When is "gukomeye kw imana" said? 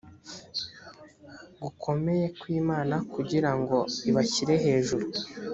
1.63-2.95